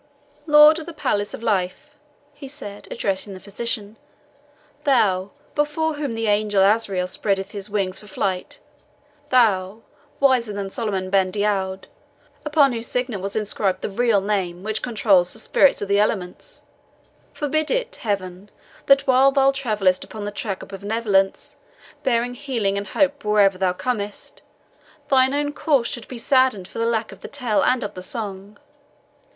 "Lord 0.47 0.79
of 0.79 0.87
the 0.87 0.93
palace 0.93 1.35
of 1.35 1.43
life," 1.43 1.95
he 2.33 2.47
said, 2.47 2.87
addressing 2.89 3.35
the 3.35 3.39
physician, 3.39 3.97
"thou, 4.83 5.29
before 5.53 5.93
whom 5.93 6.15
the 6.15 6.25
angel 6.25 6.63
Azrael 6.63 7.05
spreadeth 7.05 7.51
his 7.51 7.69
wings 7.69 7.99
for 7.99 8.07
flight 8.07 8.59
thou, 9.29 9.81
wiser 10.19 10.53
than 10.53 10.71
Solimaun 10.71 11.11
Ben 11.11 11.29
Daoud, 11.29 11.87
upon 12.43 12.71
whose 12.73 12.87
signet 12.87 13.21
was 13.21 13.35
inscribed 13.35 13.83
the 13.83 13.91
REAL 13.91 14.21
NAME 14.21 14.63
which 14.63 14.81
controls 14.81 15.33
the 15.33 15.37
spirits 15.37 15.83
of 15.83 15.87
the 15.87 15.99
elements 15.99 16.65
forbid 17.31 17.69
it, 17.69 17.97
Heaven, 17.97 18.49
that 18.87 19.05
while 19.05 19.31
thou 19.31 19.51
travellest 19.51 20.03
upon 20.03 20.23
the 20.23 20.31
track 20.31 20.63
of 20.63 20.69
benevolence, 20.69 21.57
bearing 22.01 22.33
healing 22.33 22.75
and 22.75 22.87
hope 22.87 23.23
wherever 23.23 23.59
thou 23.59 23.73
comest, 23.73 24.41
thine 25.09 25.35
own 25.35 25.53
course 25.53 25.87
should 25.89 26.07
be 26.07 26.17
saddened 26.17 26.67
for 26.67 26.83
lack 26.83 27.11
of 27.11 27.21
the 27.21 27.27
tale 27.27 27.61
and 27.63 27.83
of 27.83 27.93
the 27.93 28.01
song. 28.01 28.57